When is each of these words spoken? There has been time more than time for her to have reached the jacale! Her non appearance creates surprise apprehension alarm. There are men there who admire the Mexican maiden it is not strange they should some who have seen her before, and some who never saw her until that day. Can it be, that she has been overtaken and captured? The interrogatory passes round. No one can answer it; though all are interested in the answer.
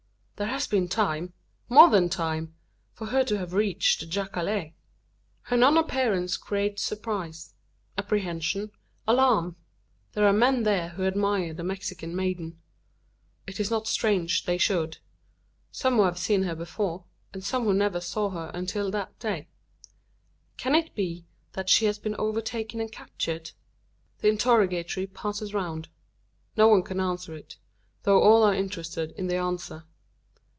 There 0.37 0.47
has 0.49 0.65
been 0.65 0.87
time 0.87 1.33
more 1.69 1.91
than 1.91 2.09
time 2.09 2.55
for 2.93 3.05
her 3.05 3.23
to 3.25 3.37
have 3.37 3.53
reached 3.53 3.99
the 3.99 4.07
jacale! 4.07 4.73
Her 5.43 5.55
non 5.55 5.77
appearance 5.77 6.35
creates 6.35 6.81
surprise 6.81 7.53
apprehension 7.95 8.71
alarm. 9.07 9.55
There 10.13 10.25
are 10.25 10.33
men 10.33 10.63
there 10.63 10.89
who 10.89 11.05
admire 11.05 11.53
the 11.53 11.63
Mexican 11.63 12.15
maiden 12.15 12.59
it 13.45 13.59
is 13.59 13.69
not 13.69 13.85
strange 13.87 14.45
they 14.45 14.57
should 14.57 14.97
some 15.71 15.97
who 15.97 16.05
have 16.05 16.17
seen 16.17 16.41
her 16.41 16.55
before, 16.55 17.05
and 17.31 17.43
some 17.43 17.65
who 17.65 17.73
never 17.75 18.01
saw 18.01 18.31
her 18.31 18.49
until 18.55 18.89
that 18.89 19.19
day. 19.19 19.47
Can 20.57 20.73
it 20.73 20.95
be, 20.95 21.23
that 21.53 21.69
she 21.69 21.85
has 21.85 21.99
been 21.99 22.15
overtaken 22.15 22.79
and 22.81 22.91
captured? 22.91 23.51
The 24.21 24.29
interrogatory 24.29 25.05
passes 25.05 25.53
round. 25.53 25.89
No 26.57 26.67
one 26.67 26.81
can 26.81 26.99
answer 26.99 27.35
it; 27.35 27.57
though 28.01 28.23
all 28.23 28.41
are 28.43 28.55
interested 28.55 29.11
in 29.11 29.27
the 29.27 29.37
answer. 29.37 29.83